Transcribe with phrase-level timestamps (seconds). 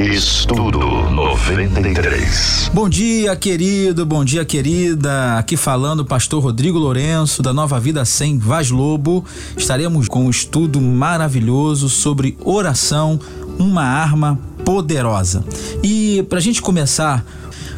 [0.00, 0.80] Estudo
[1.10, 2.70] 93.
[2.72, 5.36] Bom dia, querido, bom dia, querida.
[5.36, 9.22] Aqui falando o pastor Rodrigo Lourenço, da Nova Vida 100 Vaz Lobo.
[9.58, 13.20] Estaremos com um estudo maravilhoso sobre oração,
[13.58, 15.44] uma arma poderosa.
[15.82, 17.22] E para a gente começar,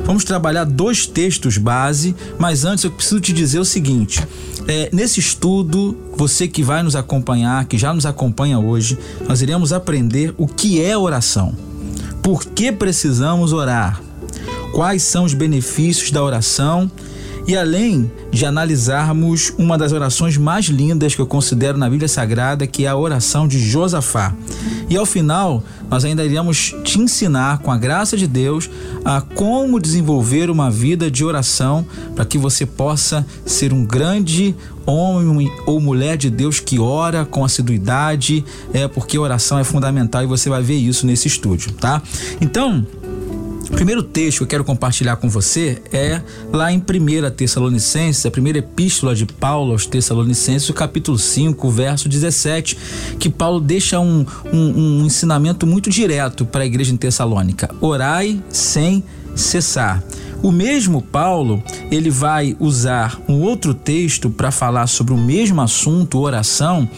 [0.04, 4.25] vamos trabalhar dois textos base, mas antes eu preciso te dizer o seguinte:
[4.68, 8.96] é, nesse estudo, você que vai nos acompanhar, que já nos acompanha hoje,
[9.29, 11.71] nós iremos aprender o que é oração,
[12.23, 14.00] por que precisamos orar,
[14.72, 16.90] quais são os benefícios da oração
[17.46, 22.67] e além de analisarmos uma das orações mais lindas que eu considero na Bíblia Sagrada,
[22.67, 24.35] que é a oração de Josafá.
[24.89, 28.71] E ao final, nós ainda iremos te ensinar, com a graça de Deus,
[29.05, 34.55] a como desenvolver uma vida de oração para que você possa ser um grande
[34.86, 40.27] homem ou mulher de Deus que ora com assiduidade, é porque oração é fundamental e
[40.27, 42.03] você vai ver isso nesse estúdio, tá?
[42.41, 42.86] Então,
[43.72, 46.20] o primeiro texto que eu quero compartilhar com você é
[46.52, 52.08] lá em 1 Tessalonicenses, a primeira epístola de Paulo aos Tessalonicenses, o capítulo 5, verso
[52.08, 52.77] 17,
[53.19, 58.41] que Paulo deixa um, um, um ensinamento muito direto para a igreja em Tessalônica: orai
[58.50, 59.02] sem
[59.34, 60.04] cessar.
[60.42, 66.19] O mesmo Paulo, ele vai usar um outro texto para falar sobre o mesmo assunto,
[66.19, 66.88] oração,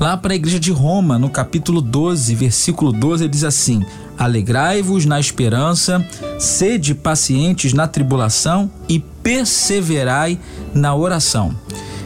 [0.00, 3.84] lá para a igreja de Roma, no capítulo 12, versículo 12, ele diz assim:
[4.18, 6.04] Alegrai-vos na esperança,
[6.38, 10.38] sede pacientes na tribulação e perseverai
[10.74, 11.54] na oração.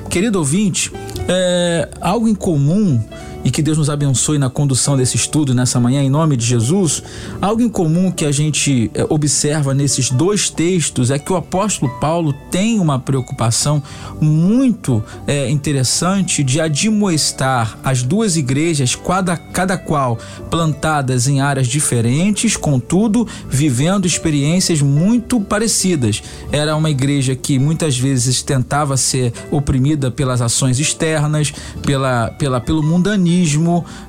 [0.09, 0.93] Querido ouvinte,
[1.29, 3.01] é algo em comum
[3.45, 7.03] e que Deus nos abençoe na condução desse estudo nessa manhã, em nome de Jesus.
[7.41, 11.91] Algo em comum que a gente é, observa nesses dois textos é que o apóstolo
[12.01, 13.83] Paulo tem uma preocupação
[14.21, 20.19] muito é, interessante de admoestar as duas igrejas, cada, cada qual
[20.51, 26.23] plantadas em áreas diferentes, contudo, vivendo experiências muito parecidas.
[26.53, 31.53] Era uma igreja que muitas vezes tentava ser oprimida pelas ações externas,
[31.83, 33.30] pela, pela, pelo mundanismo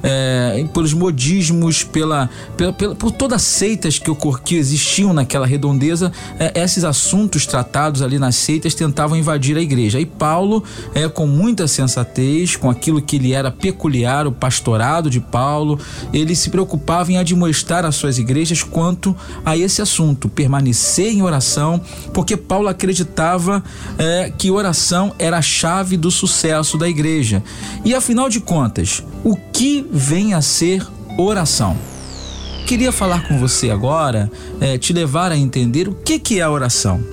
[0.04, 4.12] é, pelos modismos, pela, pela, pela, por todas as seitas que,
[4.44, 10.00] que existiam naquela redondeza, é, esses assuntos tratados ali nas seitas tentavam invadir a igreja.
[10.00, 15.20] E Paulo, é, com muita sensatez, com aquilo que lhe era peculiar, o pastorado de
[15.20, 15.80] Paulo,
[16.14, 19.16] ele se preocupava em admoestar as suas igrejas quanto
[19.46, 21.82] a esse assunto, permanecer em oração,
[22.14, 23.64] porque Paulo acreditava
[23.98, 27.44] é, que oração era a chave do sucesso da igreja.
[27.84, 30.86] E afinal de contas, o que vem a ser
[31.18, 31.78] oração.
[32.66, 37.04] Queria falar com você agora, é, te levar a entender o que, que é oração.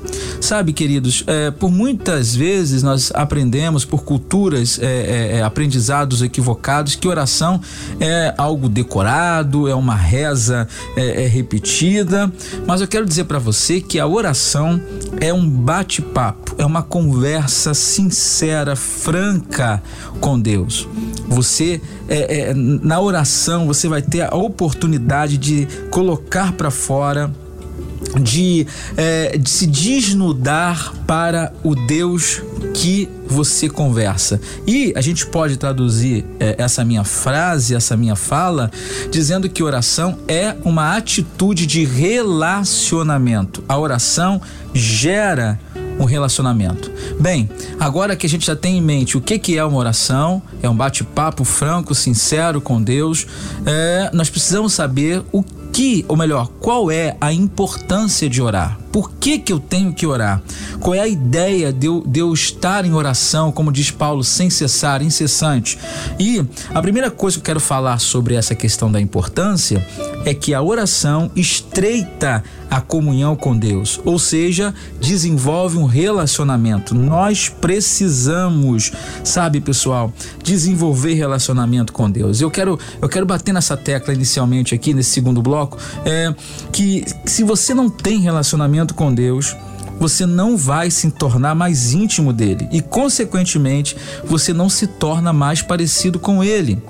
[0.40, 6.94] Sabe, queridos, é, por muitas vezes nós aprendemos por culturas, é, é, é, aprendizados equivocados,
[6.94, 7.60] que oração
[7.98, 12.32] é algo decorado, é uma reza é, repetida,
[12.64, 14.80] mas eu quero dizer para você que a oração
[15.20, 19.82] é um bate-papo, é uma conversa sincera, franca
[20.20, 20.86] com Deus.
[21.28, 21.80] Você,
[22.82, 27.30] na oração, você vai ter a oportunidade de colocar para fora
[28.20, 28.66] de,
[28.96, 32.42] é, de se desnudar para o Deus
[32.74, 34.40] que você conversa.
[34.66, 38.70] E a gente pode traduzir é, essa minha frase, essa minha fala,
[39.10, 43.62] dizendo que oração é uma atitude de relacionamento.
[43.68, 44.40] A oração
[44.72, 45.58] gera
[45.98, 46.90] um relacionamento.
[47.20, 47.48] Bem,
[47.78, 50.68] agora que a gente já tem em mente o que, que é uma oração, é
[50.68, 53.26] um bate-papo franco, sincero com Deus,
[53.66, 55.42] é, nós precisamos saber o
[55.72, 58.78] que, ou melhor, qual é a importância de orar?
[58.92, 60.42] Por que, que eu tenho que orar?
[60.80, 64.50] Qual é a ideia de eu, de eu estar em oração, como diz Paulo, sem
[64.50, 65.78] cessar, incessante?
[66.18, 69.86] E a primeira coisa que eu quero falar sobre essa questão da importância
[70.24, 76.94] é que a oração estreita a comunhão com Deus, ou seja, desenvolve um relacionamento.
[76.94, 78.92] Nós precisamos,
[79.24, 80.12] sabe, pessoal,
[80.42, 82.40] desenvolver relacionamento com Deus.
[82.40, 86.34] Eu quero, eu quero bater nessa tecla inicialmente aqui nesse segundo bloco, é
[86.70, 89.56] que se você não tem relacionamento com Deus,
[89.98, 95.60] você não vai se tornar mais íntimo dele e, consequentemente, você não se torna mais
[95.60, 96.80] parecido com ele.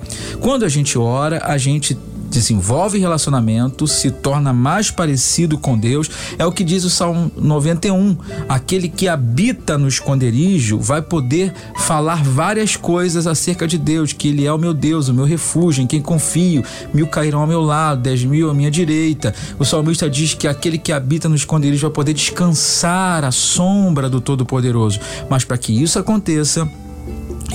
[0.41, 1.99] Quando a gente ora, a gente
[2.29, 6.11] desenvolve relacionamento, se torna mais parecido com Deus.
[6.39, 8.17] É o que diz o Salmo 91.
[8.49, 14.47] Aquele que habita no esconderijo vai poder falar várias coisas acerca de Deus, que Ele
[14.47, 16.63] é o meu Deus, o meu refúgio, em quem confio.
[16.93, 19.35] Mil cairão ao meu lado, dez mil à minha direita.
[19.59, 24.21] O salmista diz que aquele que habita no esconderijo vai poder descansar à sombra do
[24.21, 25.01] Todo-Poderoso.
[25.29, 26.69] Mas para que isso aconteça,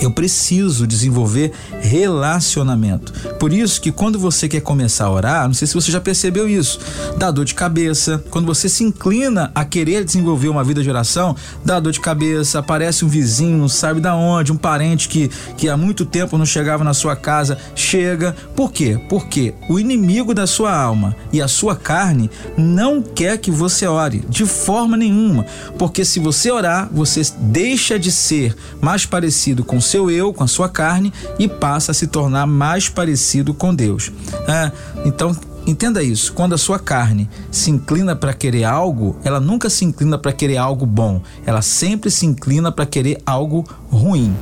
[0.02, 3.14] Eu preciso desenvolver relacionamento.
[3.40, 6.50] Por isso que quando você quer começar a orar, não sei se você já percebeu
[6.50, 6.80] isso,
[7.18, 8.24] dá dor de cabeça.
[8.30, 12.60] Quando você se inclina a querer desenvolver uma vida de oração, dá dor de cabeça,
[12.60, 16.46] aparece um vizinho, não sabe da onde, um parente que, que há muito tempo não
[16.46, 18.36] chegava na sua casa, chega.
[18.56, 19.00] Por quê?
[19.08, 24.24] Porque o inimigo da sua alma e a sua carne não quer que você ore
[24.28, 25.46] de forma nenhuma.
[25.78, 30.48] Porque se você orar, você deixa de ser mais parecido com seu eu, com a
[30.48, 34.12] sua carne e passa a se tornar mais parecido com Deus.
[34.48, 34.72] É,
[35.06, 35.36] então,
[35.68, 40.18] entenda isso: quando a sua carne se inclina para querer algo, ela nunca se inclina
[40.18, 44.34] para querer algo bom, ela sempre se inclina para querer algo ruim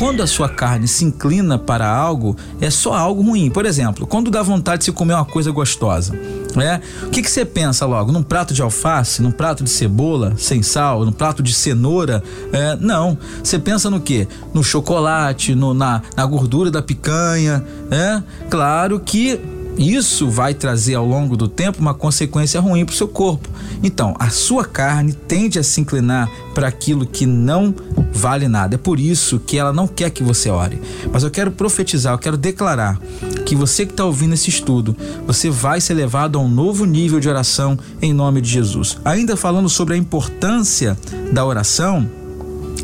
[0.00, 3.50] quando a sua carne se inclina para algo, é só algo ruim.
[3.50, 6.18] Por exemplo, quando dá vontade de se comer uma coisa gostosa,
[6.56, 6.80] né?
[7.02, 8.12] O que, que você pensa logo?
[8.12, 12.22] Num prato de alface, num prato de cebola sem sal, num prato de cenoura?
[12.52, 13.18] É, não.
[13.42, 14.26] Você pensa no quê?
[14.52, 18.22] No chocolate, no, na, na gordura da picanha, é?
[18.48, 19.40] Claro que
[19.76, 23.48] isso vai trazer ao longo do tempo uma consequência ruim para o seu corpo.
[23.82, 27.74] Então, a sua carne tende a se inclinar para aquilo que não
[28.12, 28.74] vale nada.
[28.74, 30.80] É por isso que ela não quer que você ore.
[31.12, 33.00] Mas eu quero profetizar, eu quero declarar
[33.46, 34.94] que você que está ouvindo esse estudo,
[35.26, 38.98] você vai ser levado a um novo nível de oração em nome de Jesus.
[39.04, 40.96] Ainda falando sobre a importância
[41.32, 42.08] da oração,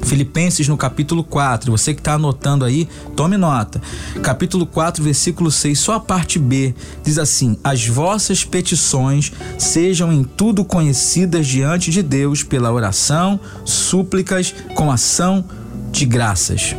[0.06, 3.82] Filipenses no capítulo 4, você que está anotando aí, tome nota.
[4.23, 10.23] Capítulo 4, versículo 6, só a parte B, diz assim: As vossas petições sejam em
[10.23, 15.44] tudo conhecidas diante de Deus pela oração, súplicas, com ação
[15.91, 16.76] de graças.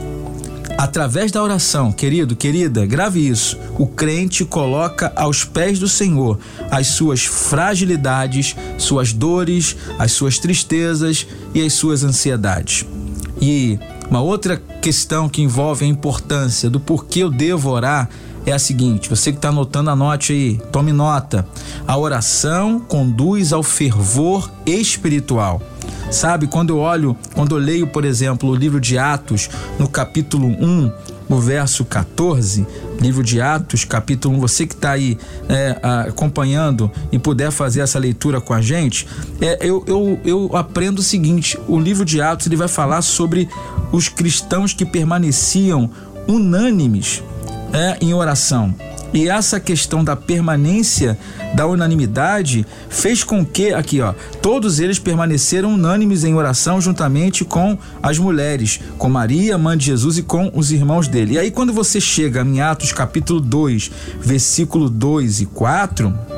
[0.77, 3.57] Através da oração, querido, querida, grave isso.
[3.77, 6.39] O crente coloca aos pés do Senhor
[6.71, 12.85] as suas fragilidades, suas dores, as suas tristezas e as suas ansiedades.
[13.41, 13.79] E
[14.09, 18.09] uma outra questão que envolve a importância do porquê eu devo orar
[18.45, 21.45] é a seguinte: você que está anotando, anote aí, tome nota.
[21.85, 25.61] A oração conduz ao fervor espiritual.
[26.09, 30.47] Sabe, quando eu olho, quando eu leio, por exemplo, o livro de Atos, no capítulo
[30.47, 30.91] 1,
[31.27, 32.65] no verso 14,
[32.99, 35.17] livro de Atos, capítulo 1, você que está aí
[35.47, 39.07] é, acompanhando e puder fazer essa leitura com a gente,
[39.41, 43.47] é, eu, eu, eu aprendo o seguinte: o livro de Atos ele vai falar sobre
[43.91, 45.89] os cristãos que permaneciam
[46.27, 47.23] unânimes
[47.73, 48.73] é, em oração.
[49.13, 51.17] E essa questão da permanência
[51.55, 57.77] da unanimidade fez com que, aqui ó, todos eles permaneceram unânimes em oração juntamente com
[58.03, 61.33] as mulheres, com Maria, mãe de Jesus e com os irmãos dele.
[61.33, 66.36] E aí quando você chega em Atos capítulo 2, versículo 2 e 4,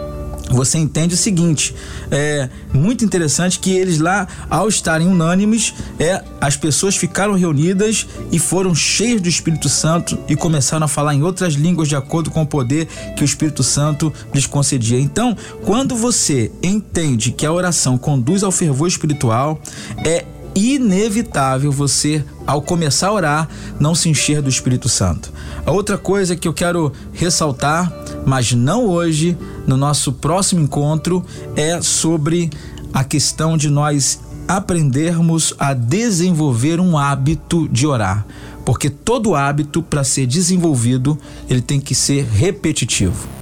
[0.49, 1.75] você entende o seguinte:
[2.11, 8.39] é muito interessante que eles lá, ao estarem unânimes, é, as pessoas ficaram reunidas e
[8.39, 12.41] foram cheias do Espírito Santo e começaram a falar em outras línguas de acordo com
[12.41, 14.99] o poder que o Espírito Santo lhes concedia.
[14.99, 15.35] Então,
[15.65, 19.61] quando você entende que a oração conduz ao fervor espiritual,
[20.05, 20.25] é
[20.59, 25.31] inevitável você, ao começar a orar, não se encher do Espírito Santo.
[25.65, 27.91] A outra coisa que eu quero ressaltar,
[28.25, 31.25] mas não hoje, no nosso próximo encontro,
[31.55, 32.49] é sobre
[32.93, 38.25] a questão de nós aprendermos a desenvolver um hábito de orar.
[38.65, 41.17] Porque todo hábito, para ser desenvolvido,
[41.49, 43.38] ele tem que ser repetitivo.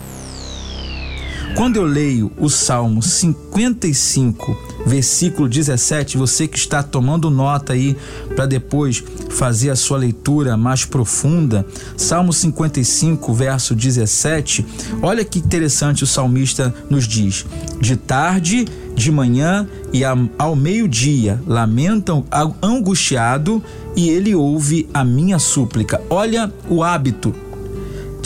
[1.58, 4.56] Quando eu leio o Salmo 55,
[4.86, 7.98] versículo 17, você que está tomando nota aí
[8.36, 11.66] para depois fazer a sua leitura mais profunda,
[11.98, 14.64] Salmo 55, verso 17,
[15.02, 17.44] olha que interessante o salmista nos diz:
[17.82, 22.24] De tarde, de manhã e ao meio-dia lamentam
[22.62, 23.64] angustiado
[23.96, 26.00] e ele ouve a minha súplica.
[26.08, 27.34] Olha o hábito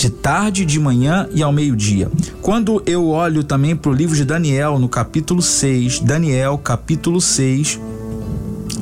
[0.01, 2.10] de tarde, de manhã e ao meio-dia.
[2.41, 7.79] Quando eu olho também para o livro de Daniel, no capítulo 6, Daniel, capítulo 6,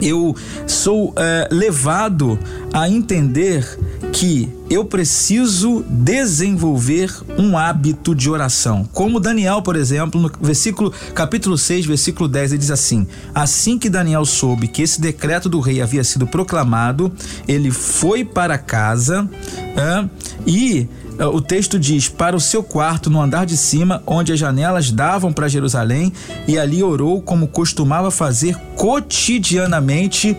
[0.02, 0.34] eu
[0.66, 2.40] sou é, levado
[2.72, 3.68] a entender
[4.14, 8.88] que eu preciso desenvolver um hábito de oração.
[8.94, 13.90] Como Daniel, por exemplo, no versículo capítulo 6, versículo 10, ele diz assim: Assim que
[13.90, 17.12] Daniel soube que esse decreto do rei havia sido proclamado,
[17.46, 19.30] ele foi para casa
[20.48, 20.88] e
[21.28, 25.34] o texto diz: para o seu quarto no andar de cima, onde as janelas davam
[25.34, 26.14] para Jerusalém,
[26.48, 30.38] e ali orou como costumava fazer cotidianamente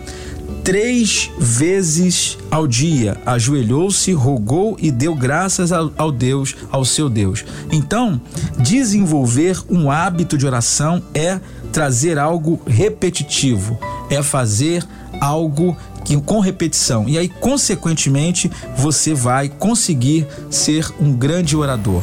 [0.64, 3.16] três vezes ao dia.
[3.25, 7.44] Ajoelhou-se, rogou e deu graças ao, ao, Deus, ao seu Deus.
[7.70, 8.20] Então,
[8.58, 11.40] desenvolver um hábito de oração é
[11.72, 13.78] trazer algo repetitivo,
[14.10, 14.84] é fazer
[15.20, 17.09] algo que com repetição.
[17.09, 22.02] E aí, consequentemente, você vai conseguir ser um grande orador.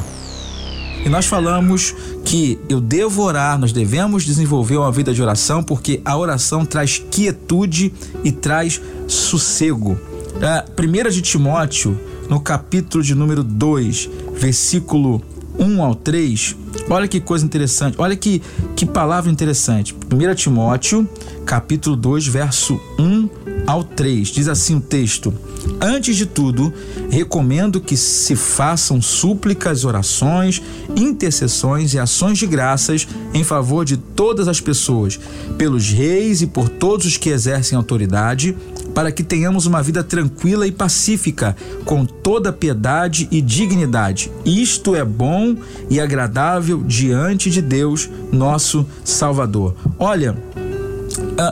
[1.05, 6.01] E nós falamos que eu devo orar, nós devemos desenvolver uma vida de oração, porque
[6.03, 9.97] a oração traz quietude e traz sossego.
[10.41, 11.97] A 1 de Timóteo,
[12.29, 15.21] no capítulo de número 2, versículo
[15.57, 16.55] 1 ao 3,
[16.89, 18.41] olha que coisa interessante, olha que,
[18.75, 19.95] que palavra interessante.
[20.11, 21.07] 1 Timóteo,
[21.47, 23.29] capítulo 2, verso 1
[23.65, 24.27] ao 3.
[24.27, 25.33] Diz assim o texto:
[25.79, 26.73] Antes de tudo,
[27.09, 30.61] recomendo que se façam súplicas, orações,
[30.95, 35.17] intercessões e ações de graças em favor de todas as pessoas,
[35.57, 38.55] pelos reis e por todos os que exercem autoridade,
[38.93, 44.29] para que tenhamos uma vida tranquila e pacífica, com toda piedade e dignidade.
[44.43, 45.55] Isto é bom
[45.89, 49.75] e agradável diante de Deus, nosso Salvador.
[49.97, 50.35] Olha,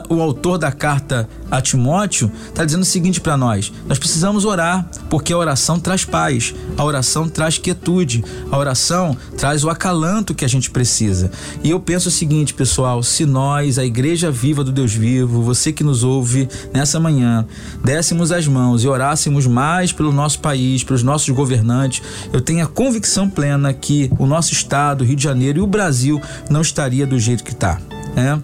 [0.08, 4.88] o autor da carta a Timóteo está dizendo o seguinte para nós: nós precisamos orar,
[5.08, 10.44] porque a oração traz paz, a oração traz quietude, a oração traz o acalanto que
[10.44, 11.30] a gente precisa.
[11.62, 15.72] E eu penso o seguinte, pessoal: se nós, a Igreja Viva do Deus Vivo, você
[15.72, 17.46] que nos ouve nessa manhã,
[17.84, 22.02] dessemos as mãos e orássemos mais pelo nosso país, pelos nossos governantes,
[22.32, 26.20] eu tenho a convicção plena que o nosso estado, Rio de Janeiro e o Brasil
[26.50, 27.78] não estaria do jeito que está.
[28.16, 28.42] Né?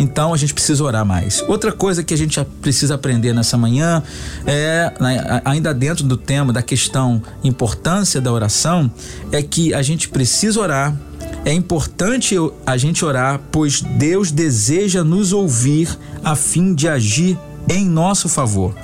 [0.00, 1.40] Então a gente precisa orar mais.
[1.46, 4.02] Outra coisa que a gente precisa aprender nessa manhã
[4.44, 8.90] é, né, ainda dentro do tema da questão importância da oração,
[9.30, 10.96] é que a gente precisa orar.
[11.44, 12.34] É importante
[12.66, 15.88] a gente orar, pois Deus deseja nos ouvir
[16.24, 17.38] a fim de agir
[17.68, 18.74] em nosso favor.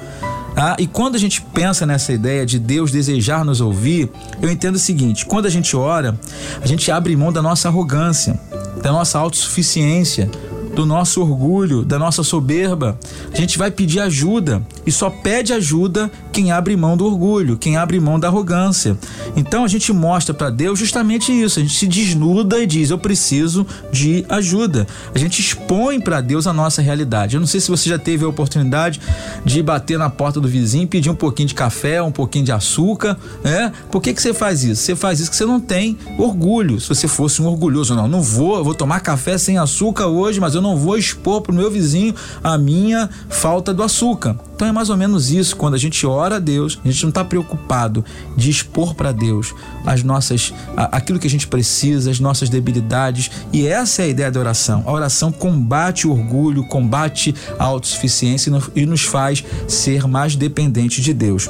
[0.57, 4.11] Ah, e quando a gente pensa nessa ideia de Deus desejar nos ouvir,
[4.43, 6.19] eu entendo o seguinte: quando a gente ora,
[6.61, 8.39] a gente abre mão da nossa arrogância
[8.83, 10.31] da nossa autossuficiência,
[10.79, 12.97] do nosso orgulho, da nossa soberba.
[13.33, 17.77] A gente vai pedir ajuda e só pede ajuda quem abre mão do orgulho, quem
[17.77, 18.97] abre mão da arrogância.
[19.35, 21.59] Então a gente mostra para Deus justamente isso.
[21.59, 24.87] A gente se desnuda e diz: Eu preciso de ajuda.
[25.13, 27.35] A gente expõe para Deus a nossa realidade.
[27.35, 29.01] Eu não sei se você já teve a oportunidade
[29.45, 33.19] de bater na porta do vizinho, pedir um pouquinho de café, um pouquinho de açúcar,
[33.43, 33.73] né?
[33.91, 34.81] Por que, que você faz isso?
[34.81, 36.79] Você faz isso porque você não tem orgulho.
[36.81, 40.39] Se você fosse um orgulhoso, não, não vou, eu vou tomar café sem açúcar hoje,
[40.39, 44.39] mas eu não vou expor para o meu vizinho a minha falta do açúcar.
[44.55, 45.55] Então é mais ou menos isso.
[45.55, 48.05] Quando a gente ora a Deus, a gente não está preocupado
[48.37, 49.55] de expor para Deus
[49.87, 53.31] as nossas, aquilo que a gente precisa, as nossas debilidades.
[53.53, 54.83] E essa é a ideia da oração.
[54.85, 61.15] A oração combate o orgulho, combate a autossuficiência e nos faz ser mais dependentes de
[61.15, 61.49] Deus.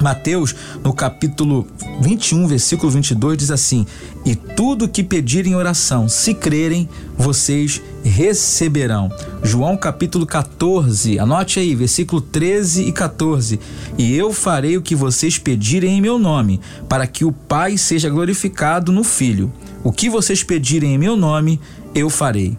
[0.00, 1.66] Mateus, no capítulo
[2.00, 3.86] 21, versículo 22, diz assim:
[4.24, 9.10] E tudo que pedirem oração, se crerem, vocês receberão.
[9.42, 13.58] João, capítulo 14, anote aí, versículo 13 e 14:
[13.96, 18.10] E eu farei o que vocês pedirem em meu nome, para que o Pai seja
[18.10, 19.52] glorificado no Filho.
[19.82, 21.60] O que vocês pedirem em meu nome,
[21.94, 22.58] eu farei.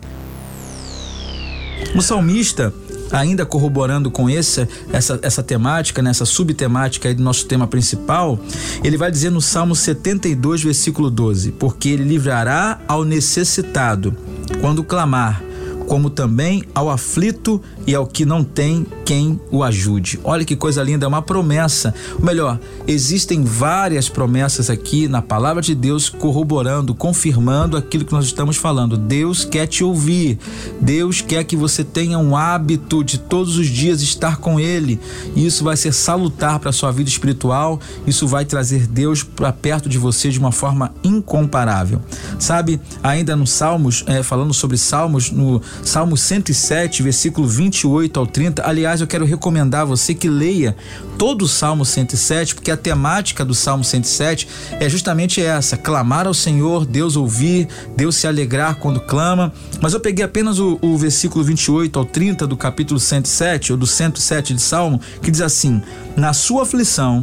[1.95, 2.73] O salmista
[3.11, 8.39] ainda corroborando com essa, essa, essa temática, nessa né, subtemática aí do nosso tema principal,
[8.83, 14.15] ele vai dizer no Salmo 72, versículo 12: Porque ele livrará ao necessitado
[14.61, 15.41] quando clamar,
[15.87, 20.19] como também ao aflito e ao que não tem quem o ajude.
[20.23, 21.93] Olha que coisa linda, é uma promessa.
[22.19, 28.25] Ou melhor, existem várias promessas aqui na palavra de Deus corroborando, confirmando aquilo que nós
[28.25, 28.97] estamos falando.
[28.97, 30.37] Deus quer te ouvir.
[30.81, 34.99] Deus quer que você tenha um hábito de todos os dias estar com ele.
[35.35, 37.79] Isso vai ser salutar para a sua vida espiritual.
[38.05, 42.01] Isso vai trazer Deus para perto de você de uma forma incomparável.
[42.37, 48.67] Sabe, ainda no Salmos, é, falando sobre Salmos, no Salmo 107, versículo 28 ao 30.
[48.67, 50.75] Aliás, eu quero recomendar a você que leia
[51.17, 54.47] todo o Salmo 107, porque a temática do Salmo 107
[54.79, 59.53] é justamente essa: clamar ao Senhor, Deus ouvir, Deus se alegrar quando clama.
[59.81, 63.87] Mas eu peguei apenas o, o versículo 28 ao 30 do capítulo 107, ou do
[63.87, 65.81] 107 de Salmo, que diz assim:
[66.15, 67.21] Na sua aflição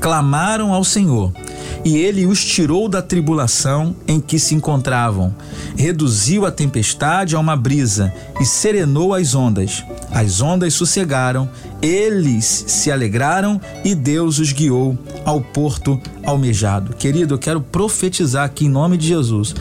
[0.00, 1.32] clamaram ao Senhor
[1.84, 5.32] e ele os tirou da tribulação em que se encontravam.
[5.76, 9.84] Reduziu a tempestade a uma brisa e serenou as ondas.
[10.10, 11.48] As ondas sossegaram
[11.80, 16.94] Eles se alegraram e Deus os guiou ao porto almejado.
[16.94, 19.54] Querido, eu quero profetizar aqui em nome de Jesus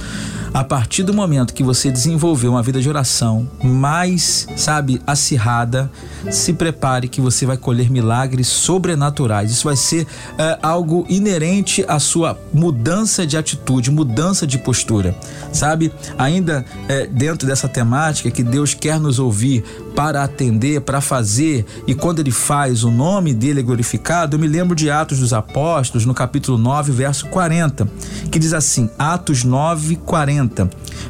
[0.55, 5.91] a partir do momento que você desenvolver uma vida de oração mais, sabe, acirrada,
[6.31, 9.51] se prepare que você vai colher milagres sobrenaturais.
[9.51, 10.07] Isso vai ser
[10.37, 15.13] é, algo inerente à sua mudança de atitude, mudança de postura,
[15.51, 15.91] sabe?
[16.17, 19.61] Ainda é, dentro dessa temática que Deus quer nos ouvir
[19.93, 24.35] para atender, para fazer, e quando ele faz, o nome dele é glorificado.
[24.35, 27.89] Eu me lembro de Atos dos Apóstolos, no capítulo 9, verso 40,
[28.31, 29.97] que diz assim: Atos 9,
[30.45, 30.69] 40.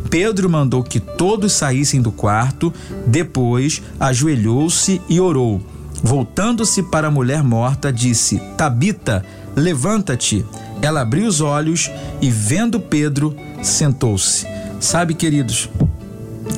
[0.10, 2.74] Pedro mandou que todos saíssem do quarto,
[3.06, 5.62] depois ajoelhou-se e orou.
[6.04, 9.26] Voltando-se para a mulher morta, disse: Tabita,
[9.56, 10.46] levanta-te.
[10.82, 11.90] Ela abriu os olhos
[12.22, 14.46] e, vendo Pedro, sentou-se.
[14.80, 15.70] Sabe, queridos,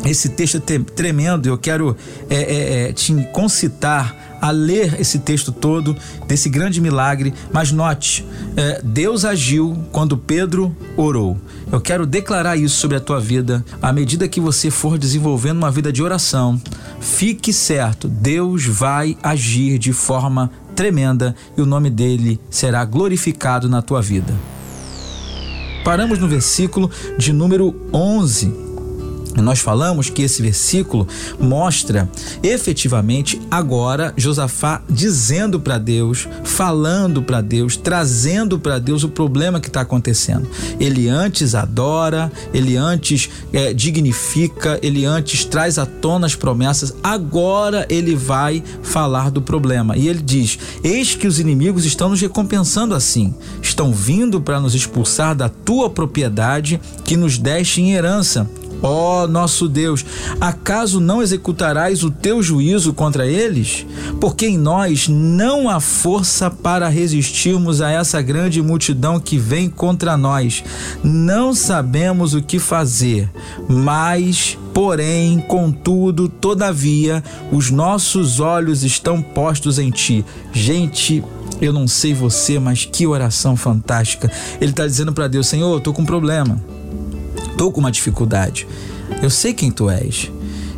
[0.03, 1.47] esse texto é tremendo.
[1.47, 1.95] Eu quero
[2.29, 5.95] é, é, é, te concitar a ler esse texto todo
[6.27, 8.25] desse grande milagre, mas note,
[8.55, 11.37] é, Deus agiu quando Pedro orou.
[11.71, 13.63] Eu quero declarar isso sobre a tua vida.
[13.81, 16.61] À medida que você for desenvolvendo uma vida de oração,
[16.99, 23.81] fique certo, Deus vai agir de forma tremenda e o nome dele será glorificado na
[23.81, 24.33] tua vida.
[25.83, 28.66] Paramos no versículo de número 11
[29.41, 31.07] nós falamos que esse versículo
[31.39, 32.09] mostra
[32.43, 39.67] efetivamente agora Josafá dizendo para Deus, falando para Deus, trazendo para Deus o problema que
[39.67, 40.47] está acontecendo.
[40.79, 47.85] Ele antes adora, ele antes é, dignifica, ele antes traz à tona as promessas, agora
[47.89, 49.97] ele vai falar do problema.
[49.97, 54.75] E ele diz: Eis que os inimigos estão nos recompensando assim, estão vindo para nos
[54.75, 58.49] expulsar da tua propriedade que nos deste em herança
[58.81, 60.05] Ó nosso Deus,
[60.39, 63.85] acaso não executarás o teu juízo contra eles?
[64.21, 70.15] Porque em nós não há força para resistirmos a essa grande multidão que vem contra
[70.15, 70.63] nós.
[71.03, 73.29] Não sabemos o que fazer,
[73.67, 80.23] mas, porém, contudo, todavia, os nossos olhos estão postos em ti.
[80.53, 81.23] Gente,
[81.59, 84.31] eu não sei você, mas que oração fantástica.
[84.61, 86.76] Ele está dizendo para Deus: Senhor, estou com um problema
[87.57, 88.67] estou com uma dificuldade.
[89.19, 90.31] Eu sei quem tu és.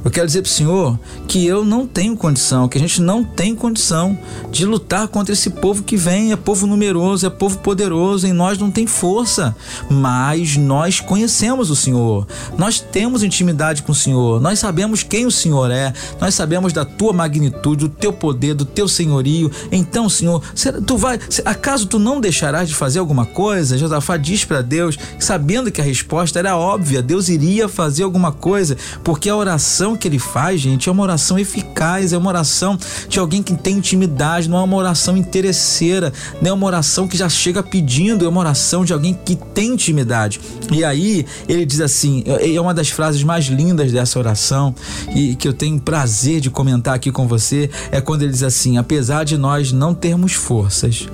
[0.03, 3.23] Eu quero dizer para o Senhor que eu não tenho condição, que a gente não
[3.23, 4.17] tem condição
[4.49, 8.57] de lutar contra esse povo que vem, é povo numeroso, é povo poderoso, em nós
[8.57, 9.55] não tem força,
[9.89, 12.25] mas nós conhecemos o Senhor,
[12.57, 16.85] nós temos intimidade com o Senhor, nós sabemos quem o Senhor é, nós sabemos da
[16.85, 19.51] tua magnitude, do teu poder, do teu senhorio.
[19.71, 20.41] Então, Senhor,
[20.85, 23.77] tu vai, acaso tu não deixarás de fazer alguma coisa?
[23.77, 28.77] Josafá diz para Deus, sabendo que a resposta era óbvia, Deus iria fazer alguma coisa,
[29.03, 32.77] porque a oração oração que ele faz, gente, é uma oração eficaz, é uma oração
[33.07, 37.17] de alguém que tem intimidade, não é uma oração interesseira, não é uma oração que
[37.17, 40.39] já chega pedindo, é uma oração de alguém que tem intimidade.
[40.71, 44.73] E aí ele diz assim: é uma das frases mais lindas dessa oração
[45.15, 48.77] e que eu tenho prazer de comentar aqui com você, é quando ele diz assim:
[48.77, 51.07] apesar de nós não termos forças,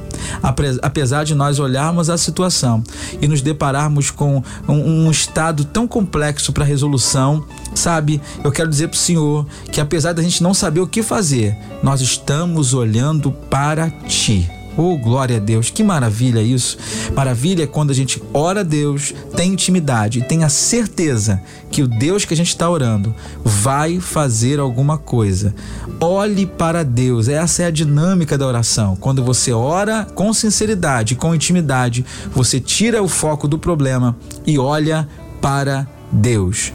[0.81, 2.83] apesar de nós olharmos a situação
[3.21, 8.21] e nos depararmos com um, um estado tão complexo para resolução, sabe?
[8.43, 11.57] Eu quero dizer para o Senhor que apesar da gente não saber o que fazer,
[11.81, 14.49] nós estamos olhando para Ti.
[14.77, 16.77] Oh, glória a Deus, que maravilha isso!
[17.15, 21.87] Maravilha é quando a gente ora a Deus, tem intimidade tem a certeza que o
[21.87, 25.55] Deus que a gente está orando vai fazer alguma coisa.
[25.99, 28.97] Olhe para Deus, essa é a dinâmica da oração.
[28.97, 35.07] Quando você ora com sinceridade, com intimidade, você tira o foco do problema e olha
[35.41, 36.73] para Deus.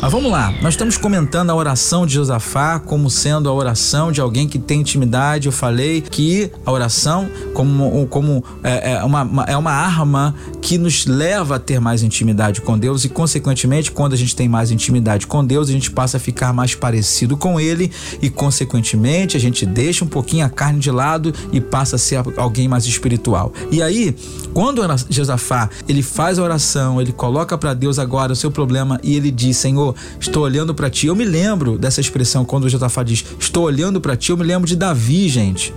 [0.00, 4.20] Mas vamos lá, nós estamos comentando a oração de Josafá como sendo a oração de
[4.20, 5.46] alguém que tem intimidade.
[5.46, 11.04] Eu falei que a oração como, como é, é, uma, é uma arma que nos
[11.04, 15.26] leva a ter mais intimidade com Deus e, consequentemente, quando a gente tem mais intimidade
[15.26, 17.90] com Deus, a gente passa a ficar mais parecido com Ele
[18.22, 22.22] e, consequentemente, a gente deixa um pouquinho a carne de lado e passa a ser
[22.36, 23.52] alguém mais espiritual.
[23.68, 24.14] E aí,
[24.54, 24.80] quando
[25.10, 29.32] Josafá ele faz a oração, ele coloca para Deus agora o seu problema e ele
[29.32, 29.87] diz: Senhor
[30.20, 31.06] estou olhando para ti.
[31.06, 34.44] Eu me lembro dessa expressão quando o Josafá diz, estou olhando para ti, eu me
[34.44, 35.72] lembro de Davi, gente.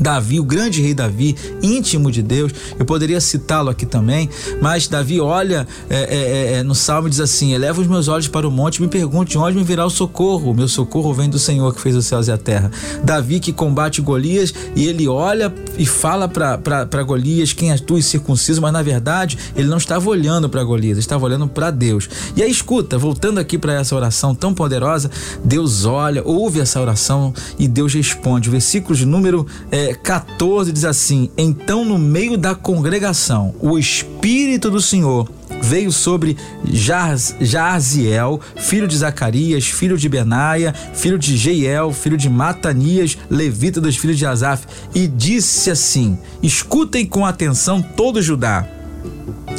[0.00, 4.28] Davi, o grande rei Davi, íntimo de Deus, eu poderia citá-lo aqui também,
[4.60, 8.08] mas Davi olha é, é, é, é no salmo e diz assim: Eleva os meus
[8.08, 10.50] olhos para o monte e me pergunte onde me virá o socorro.
[10.50, 12.70] O meu socorro vem do Senhor que fez os céus e a terra.
[13.02, 18.02] Davi que combate Golias e ele olha e fala para Golias quem é tu e
[18.02, 22.08] circunciso, mas na verdade ele não estava olhando para Golias, estava olhando para Deus.
[22.36, 25.10] E aí escuta, voltando aqui para essa oração tão poderosa,
[25.44, 28.48] Deus olha, ouve essa oração e Deus responde.
[28.48, 34.70] O versículo de número é, 14 diz assim: Então no meio da congregação, o Espírito
[34.70, 35.28] do Senhor
[35.62, 42.28] veio sobre Jaz, Jaziel, filho de Zacarias, filho de Benaia, filho de Jeiel, filho de
[42.28, 48.68] Matanias, levita dos filhos de Asaf, e disse assim: Escutem com atenção todo Judá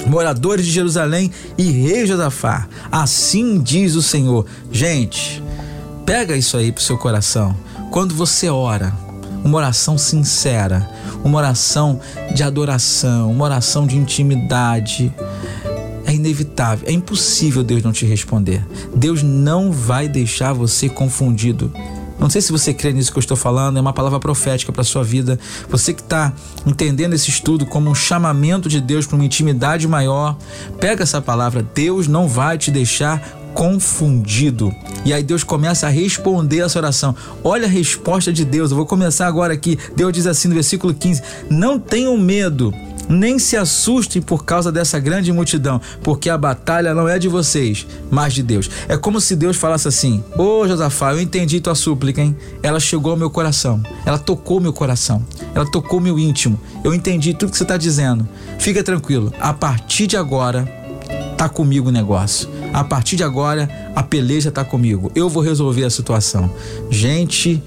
[0.06, 2.68] moradores de Jerusalém e rei Josafá.
[2.92, 4.46] Assim diz o Senhor.
[4.72, 5.44] Gente,
[6.06, 7.56] pega isso aí pro seu coração.
[7.92, 8.94] Quando você ora,
[9.48, 10.88] uma oração sincera,
[11.24, 12.00] uma oração
[12.36, 15.12] de adoração, uma oração de intimidade,
[16.06, 18.66] é inevitável, é impossível Deus não te responder.
[18.94, 21.72] Deus não vai deixar você confundido.
[22.20, 24.84] Não sei se você crê nisso que eu estou falando, é uma palavra profética para
[24.84, 25.40] sua vida.
[25.70, 26.34] Você que está
[26.66, 30.36] entendendo esse estudo como um chamamento de Deus para uma intimidade maior,
[30.80, 31.66] pega essa palavra.
[31.76, 33.22] Deus não vai te deixar
[33.54, 34.74] confundido.
[35.06, 37.16] E aí Deus começa a responder essa oração.
[37.44, 38.72] Olha a resposta de Deus.
[38.72, 39.78] Eu vou começar agora aqui.
[39.96, 42.74] Deus diz assim no versículo 15: Não tenham medo
[43.10, 47.88] nem se assustem por causa dessa grande multidão, porque a batalha não é de vocês,
[48.12, 48.70] mas de Deus.
[48.88, 52.36] É como se Deus falasse assim: Ô oh, Josafá, eu entendi tua súplica, hein?
[52.62, 56.60] Ela chegou ao meu coração, ela tocou meu coração, ela tocou meu íntimo.
[56.84, 58.28] Eu entendi tudo que você está dizendo.
[58.60, 60.68] Fica tranquilo, a partir de agora,
[61.38, 62.50] tá comigo o negócio.
[62.74, 65.12] A partir de agora, a peleja tá comigo.
[65.14, 66.52] Eu vou resolver a situação.
[66.90, 67.62] Gente,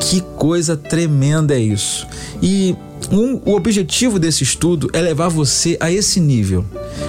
[0.00, 2.06] que coisa tremenda é isso.
[2.42, 2.74] E
[3.10, 6.64] um, o objetivo desse estudo é levar você a esse nível,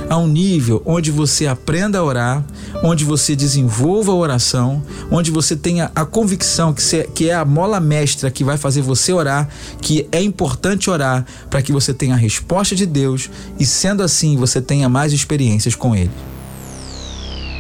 [0.10, 2.46] a um nível onde você aprenda a orar,
[2.84, 6.74] onde você desenvolva a oração, onde você tenha a convicção
[7.14, 9.50] que, é a mola mestra que vai fazer você orar,
[9.82, 14.36] que é importante orar para que você tenha a resposta de Deus e, sendo assim,
[14.36, 16.12] você tenha mais experiências com Ele.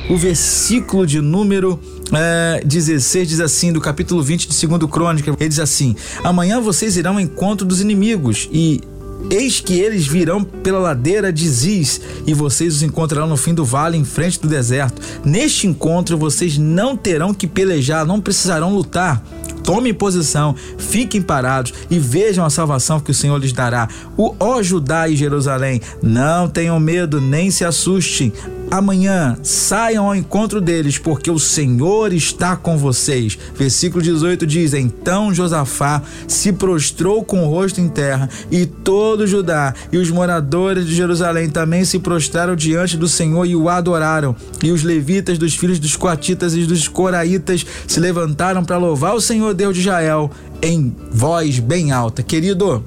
[0.10, 1.79] O versículo de número
[2.12, 6.97] é, 16 diz assim, do capítulo 20 de 2 Crônica, ele diz assim: Amanhã vocês
[6.97, 8.82] irão ao encontro dos inimigos e
[9.29, 13.65] Eis que eles virão pela ladeira de Ziz, e vocês os encontrarão no fim do
[13.65, 15.01] vale, em frente do deserto.
[15.23, 19.23] Neste encontro, vocês não terão que pelejar, não precisarão lutar.
[19.63, 23.88] Tomem posição, fiquem parados e vejam a salvação que o Senhor lhes dará.
[24.17, 28.33] O ó Judá e Jerusalém, não tenham medo nem se assustem
[28.77, 33.38] amanhã saiam ao encontro deles, porque o Senhor está com vocês.
[33.55, 39.73] Versículo 18 diz: Então Josafá se prostrou com o rosto em terra, e todo Judá
[39.91, 44.36] e os moradores de Jerusalém também se prostraram diante do Senhor e o adoraram.
[44.63, 49.21] E os levitas dos filhos dos coatitas e dos coraitas se levantaram para louvar o
[49.21, 50.31] Senhor Deus de Israel
[50.62, 52.23] em voz bem alta.
[52.23, 52.83] Querido,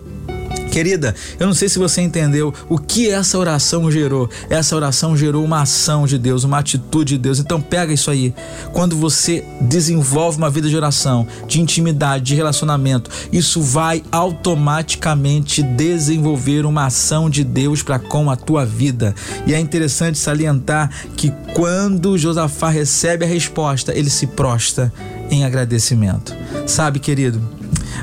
[0.77, 4.29] Querida, eu não sei se você entendeu o que essa oração gerou.
[4.51, 7.39] Essa oração gerou uma ação de Deus, uma atitude de Deus.
[7.39, 8.35] Então pega isso aí.
[8.75, 16.67] Quando você desenvolve uma vida de oração, de intimidade, de relacionamento, isso vai automaticamente desenvolver
[16.67, 19.15] uma ação de Deus para com a tua vida.
[19.47, 24.93] E é interessante salientar que quando Josafá recebe a resposta, ele se prostra
[25.31, 26.37] em agradecimento.
[26.67, 27.41] Sabe, querido,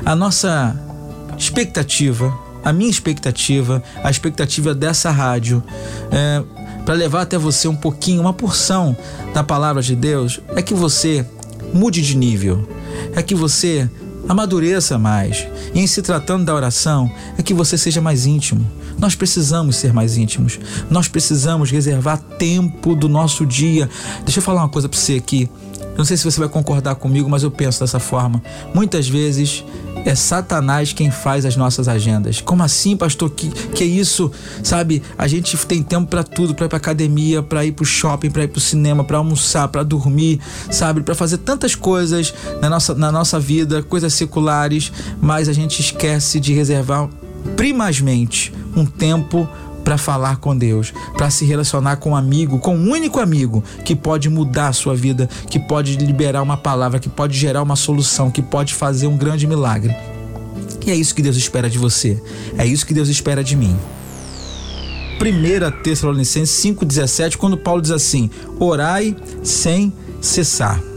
[0.04, 0.76] a nossa
[1.38, 5.62] expectativa a minha expectativa, a expectativa dessa rádio,
[6.10, 6.42] é,
[6.84, 8.96] para levar até você um pouquinho, uma porção
[9.32, 11.26] da palavra de Deus, é que você
[11.72, 12.68] mude de nível,
[13.14, 13.88] é que você
[14.28, 15.46] amadureça mais.
[15.74, 18.66] E em se tratando da oração, é que você seja mais íntimo.
[18.98, 20.58] Nós precisamos ser mais íntimos.
[20.88, 23.88] Nós precisamos reservar tempo do nosso dia.
[24.24, 25.50] Deixa eu falar uma coisa para você aqui.
[25.80, 28.42] Eu não sei se você vai concordar comigo, mas eu penso dessa forma.
[28.74, 29.64] Muitas vezes
[30.04, 32.40] é Satanás quem faz as nossas agendas.
[32.40, 33.30] Como assim, pastor?
[33.30, 34.30] Que, que isso?
[34.62, 38.30] Sabe, a gente tem tempo para tudo, para ir pra academia, para ir pro shopping,
[38.30, 40.40] para ir pro cinema, para almoçar, para dormir,
[40.70, 45.80] sabe, para fazer tantas coisas na nossa, na nossa vida, coisas seculares, mas a gente
[45.80, 47.08] esquece de reservar
[47.56, 49.48] primazmente um tempo
[49.84, 53.94] para falar com Deus, para se relacionar com um amigo, com um único amigo que
[53.94, 58.30] pode mudar a sua vida, que pode liberar uma palavra, que pode gerar uma solução,
[58.30, 59.94] que pode fazer um grande milagre.
[60.86, 62.20] E é isso que Deus espera de você.
[62.58, 63.76] É isso que Deus espera de mim.
[65.20, 70.93] 1 Tessalonicenses 5,17, quando Paulo diz assim: orai sem cessar.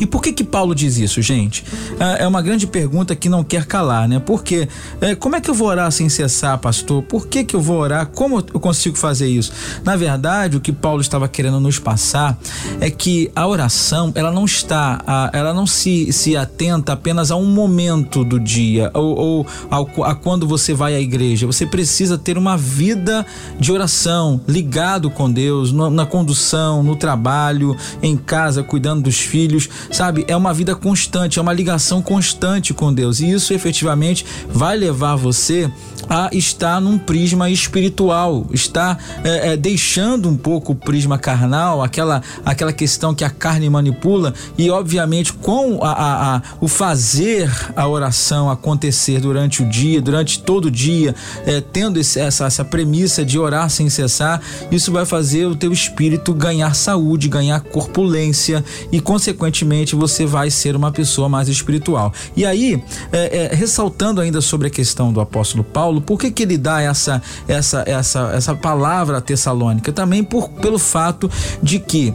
[0.00, 1.64] E por que que Paulo diz isso, gente?
[1.98, 4.18] É, é uma grande pergunta que não quer calar, né?
[4.18, 4.68] Porque
[5.00, 7.02] é, como é que eu vou orar sem cessar, pastor?
[7.02, 8.06] Por que que eu vou orar?
[8.06, 9.52] Como eu consigo fazer isso?
[9.84, 12.38] Na verdade, o que Paulo estava querendo nos passar
[12.80, 17.46] é que a oração, ela não está, ela não se, se atenta apenas a um
[17.46, 21.46] momento do dia ou, ou a quando você vai à igreja.
[21.46, 23.24] Você precisa ter uma vida
[23.58, 30.24] de oração, ligado com Deus, na condução, no trabalho, em casa, cuidando dos filhos sabe?
[30.28, 33.20] É uma vida constante, é uma ligação constante com Deus.
[33.20, 35.70] E isso efetivamente vai levar você
[36.08, 42.22] a estar num prisma espiritual, está é, é, deixando um pouco o prisma carnal, aquela,
[42.44, 47.86] aquela questão que a carne manipula, e obviamente com a, a, a o fazer a
[47.86, 51.14] oração acontecer durante o dia, durante todo o dia,
[51.46, 54.40] é, tendo esse, essa, essa premissa de orar sem cessar,
[54.70, 60.76] isso vai fazer o teu espírito ganhar saúde, ganhar corpulência e, consequentemente, você vai ser
[60.76, 62.12] uma pessoa mais espiritual.
[62.36, 66.30] E aí, é, é, ressaltando ainda sobre a questão do apóstolo Paulo, Paulo, por que,
[66.30, 69.92] que ele dá essa, essa, essa, essa palavra a Tessalônica?
[69.92, 71.30] Também por, pelo fato
[71.62, 72.14] de que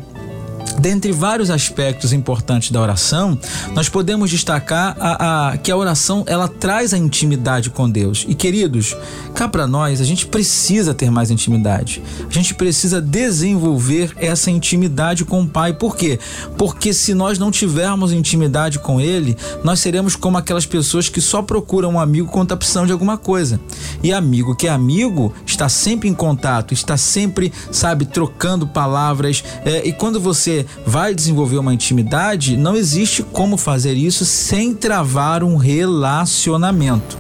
[0.80, 3.38] Dentre vários aspectos importantes da oração,
[3.74, 8.26] nós podemos destacar a, a, que a oração ela traz a intimidade com Deus.
[8.28, 8.96] E queridos,
[9.34, 12.02] cá para nós a gente precisa ter mais intimidade.
[12.28, 15.74] A gente precisa desenvolver essa intimidade com o Pai.
[15.74, 16.20] Por quê?
[16.58, 21.42] Porque se nós não tivermos intimidade com Ele, nós seremos como aquelas pessoas que só
[21.42, 23.60] procuram um amigo quando está precisando de alguma coisa.
[24.02, 29.44] E amigo que é amigo está sempre em contato, está sempre, sabe, trocando palavras.
[29.66, 35.44] É, e quando você vai desenvolver uma intimidade, não existe como fazer isso sem travar
[35.44, 37.18] um relacionamento.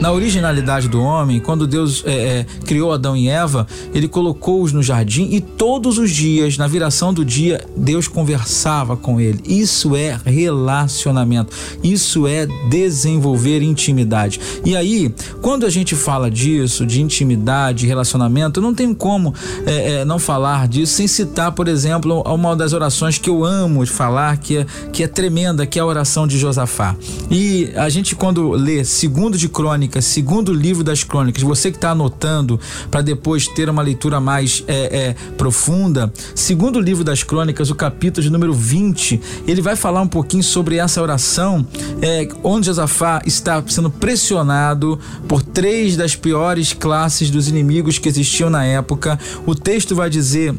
[0.00, 4.82] Na originalidade do homem, quando Deus é, é, criou Adão e Eva, ele colocou-os no
[4.82, 9.40] jardim e todos os dias, na viração do dia, Deus conversava com ele.
[9.46, 14.40] Isso é relacionamento, isso é desenvolver intimidade.
[14.64, 19.34] E aí, quando a gente fala disso, de intimidade, relacionamento, não tem como
[19.66, 23.84] é, é não falar disso sem citar, por exemplo, uma das orações que eu amo
[23.86, 26.96] falar, que é, que é tremenda, que é a oração de Josafá.
[27.30, 31.76] E a gente, quando lê segundo de Crônicas, Crônicas, segundo livro das Crônicas, você que
[31.76, 32.58] está anotando
[32.90, 38.22] para depois ter uma leitura mais é, é, profunda, segundo livro das Crônicas, o capítulo
[38.22, 41.66] de número 20, ele vai falar um pouquinho sobre essa oração,
[42.00, 48.48] é, onde Josafá está sendo pressionado por três das piores classes dos inimigos que existiam
[48.48, 49.18] na época.
[49.44, 50.54] O texto vai dizer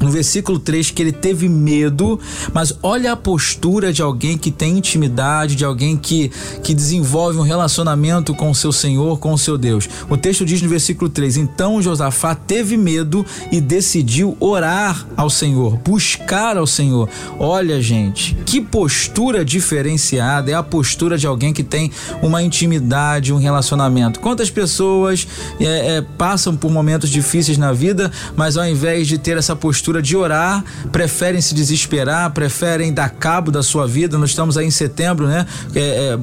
[0.00, 2.18] no versículo 3 que ele teve medo,
[2.52, 6.30] mas olha a postura de alguém que tem intimidade, de alguém que,
[6.62, 9.88] que desenvolve um relacionamento com o seu Senhor, com o seu Deus.
[10.08, 15.76] O texto diz no versículo 3: Então Josafá teve medo e decidiu orar ao Senhor,
[15.78, 17.08] buscar ao Senhor.
[17.38, 21.90] Olha, gente, que postura diferenciada é a postura de alguém que tem
[22.22, 24.20] uma intimidade, um relacionamento.
[24.20, 25.26] Quantas pessoas
[25.60, 29.85] é, é, passam por momentos difíceis na vida, mas ao invés de ter essa postura,
[29.86, 34.18] postura de orar, preferem se desesperar, preferem dar cabo da sua vida.
[34.18, 35.46] Nós estamos aí em setembro, né?
[35.74, 36.16] É, é,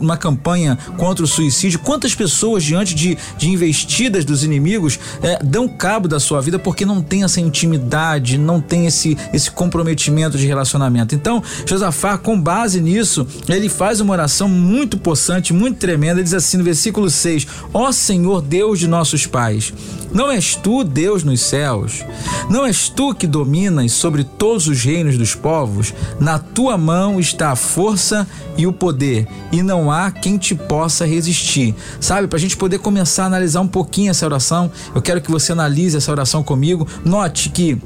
[0.00, 1.78] uma campanha contra o suicídio.
[1.80, 6.86] Quantas pessoas, diante de, de investidas dos inimigos, é, dão cabo da sua vida porque
[6.86, 11.14] não tem essa intimidade, não tem esse, esse comprometimento de relacionamento.
[11.14, 16.14] Então, Josafá, com base nisso, ele faz uma oração muito possante, muito tremenda.
[16.14, 19.72] Ele diz assim no versículo 6: Ó Senhor Deus de nossos pais,
[20.12, 22.04] não és tu Deus nos céus?
[22.48, 25.92] Não és tu que dominas sobre todos os reinos dos povos?
[26.20, 31.04] Na tua mão está a força e o poder, e não há quem te possa
[31.04, 31.74] resistir.
[32.00, 35.30] Sabe, para a gente poder começar a analisar um pouquinho essa oração, eu quero que
[35.30, 36.86] você analise essa oração comigo.
[37.04, 37.80] Note que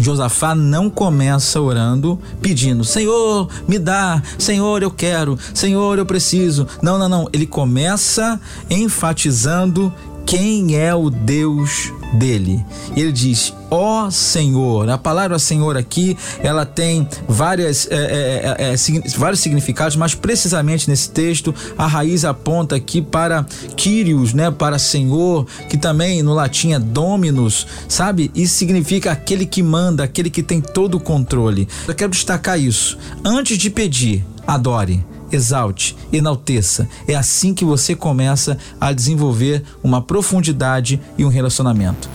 [0.00, 6.66] Josafá não começa orando pedindo: Senhor, me dá, Senhor, eu quero, Senhor, eu preciso.
[6.82, 7.28] Não, não, não.
[7.32, 9.92] Ele começa enfatizando
[10.26, 12.64] quem é o Deus dele.
[12.96, 14.88] Ele diz: ó oh Senhor.
[14.88, 20.88] A palavra Senhor aqui ela tem várias, é, é, é, é vários significados, mas precisamente
[20.88, 23.44] nesse texto a raiz aponta aqui para
[23.76, 24.50] Kyrios, né?
[24.50, 28.30] Para Senhor, que também no latim é Dominus, sabe?
[28.34, 31.68] Isso significa aquele que manda, aquele que tem todo o controle.
[31.86, 32.96] Eu quero destacar isso.
[33.24, 36.88] Antes de pedir, adore exalte, enalteça.
[37.06, 42.08] É assim que você começa a desenvolver uma profundidade e um relacionamento.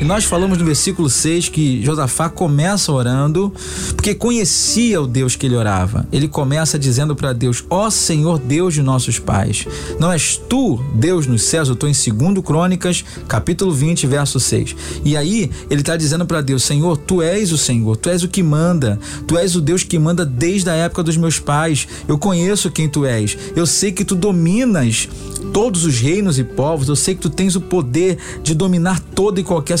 [0.00, 3.52] E nós falamos no versículo 6 que Josafá começa orando
[3.96, 6.06] porque conhecia o Deus que ele orava.
[6.12, 9.66] Ele começa dizendo para Deus: Ó oh Senhor Deus de nossos pais,
[9.98, 11.66] não és tu, Deus nos céus?
[11.66, 14.76] Eu estou em 2 Crônicas, capítulo 20, verso 6.
[15.04, 18.28] E aí ele está dizendo para Deus: Senhor, tu és o Senhor, tu és o
[18.28, 21.88] que manda, tu és o Deus que manda desde a época dos meus pais.
[22.06, 25.08] Eu conheço quem tu és, eu sei que tu dominas
[25.52, 29.40] todos os reinos e povos, eu sei que tu tens o poder de dominar toda
[29.40, 29.76] e qualquer.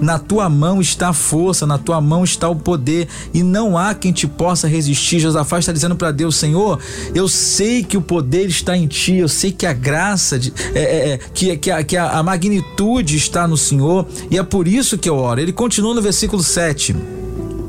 [0.00, 3.94] Na tua mão está a força, na tua mão está o poder e não há
[3.94, 5.20] quem te possa resistir.
[5.20, 6.78] Josafá está dizendo para Deus, Senhor,
[7.14, 10.80] eu sei que o poder está em ti, eu sei que a graça, de, é,
[10.80, 14.98] é, é que, que, a, que a magnitude está no Senhor e é por isso
[14.98, 15.40] que eu oro.
[15.40, 16.96] Ele continua no versículo 7.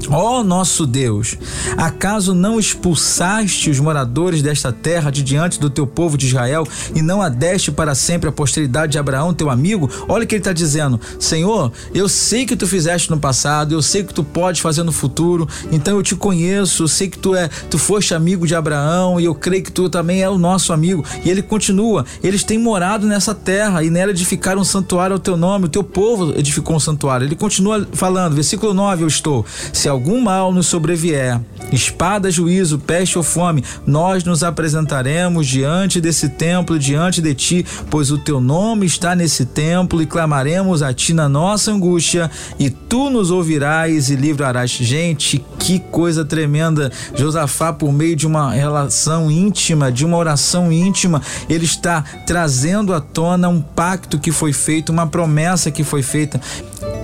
[0.10, 1.38] Ó oh, nosso Deus,
[1.78, 7.02] acaso não expulsaste os moradores desta terra de diante do teu povo de Israel e
[7.02, 9.90] não adeste para sempre a posteridade de Abraão, teu amigo?
[10.08, 13.82] Olha o que ele está dizendo: Senhor, eu sei que tu fizeste no passado, eu
[13.82, 17.36] sei que tu podes fazer no futuro, então eu te conheço, eu sei que tu
[17.36, 20.74] é, tu foste amigo de Abraão e eu creio que tu também é o nosso
[20.74, 21.04] amigo.
[21.24, 25.38] E ele continua: eles têm morado nessa terra e nela edificaram um santuário ao teu
[25.38, 27.26] nome, o teu povo edificou um santuário.
[27.26, 29.46] Ele continua falando, versículo 9: Eu estou.
[29.72, 31.40] Se algum mal nos sobrevier,
[31.72, 38.10] espada, juízo, peste ou fome, nós nos apresentaremos diante desse templo, diante de ti, pois
[38.10, 43.12] o teu nome está nesse templo e clamaremos a ti na nossa angústia e tu
[43.12, 44.72] nos ouvirás e livrarás.
[44.72, 46.92] Gente, que coisa tremenda!
[47.14, 53.00] Josafá, por meio de uma relação íntima, de uma oração íntima, ele está trazendo à
[53.00, 56.42] tona um pacto que foi feito, uma promessa que foi feita.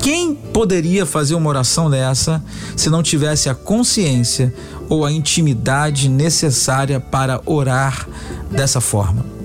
[0.08, 2.42] Quem poderia fazer uma oração dessa
[2.78, 4.54] se não tivesse a consciência
[4.88, 8.08] ou a intimidade necessária para orar
[8.50, 9.37] dessa forma?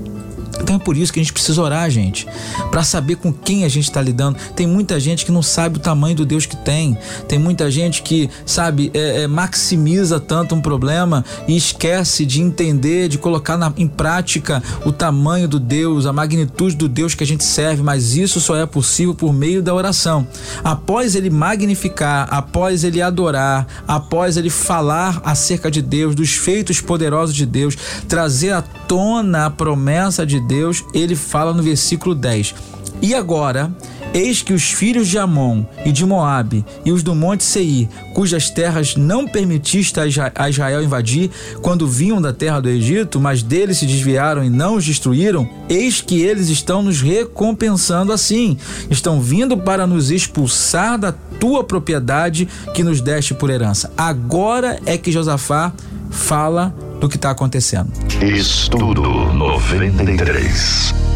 [0.62, 2.26] Então é por isso que a gente precisa orar, gente,
[2.70, 4.38] para saber com quem a gente está lidando.
[4.54, 6.96] Tem muita gente que não sabe o tamanho do Deus que tem.
[7.28, 13.08] Tem muita gente que, sabe, é, é, maximiza tanto um problema e esquece de entender,
[13.08, 17.26] de colocar na, em prática o tamanho do Deus, a magnitude do Deus que a
[17.26, 17.82] gente serve.
[17.82, 20.26] Mas isso só é possível por meio da oração.
[20.62, 27.34] Após ele magnificar, após ele adorar, após ele falar acerca de Deus, dos feitos poderosos
[27.34, 32.54] de Deus, trazer à tona a promessa de Deus, ele fala no versículo 10:
[33.00, 33.74] E agora,
[34.12, 38.50] eis que os filhos de Amon e de Moabe e os do monte Seir, cujas
[38.50, 41.30] terras não permitiste a Israel invadir
[41.62, 46.02] quando vinham da terra do Egito, mas deles se desviaram e não os destruíram, eis
[46.02, 48.58] que eles estão nos recompensando assim,
[48.90, 53.90] estão vindo para nos expulsar da tua propriedade que nos deste por herança.
[53.96, 55.72] Agora é que Josafá
[56.10, 57.90] fala do que está acontecendo.
[58.20, 59.02] Estudo
[59.34, 61.11] 93.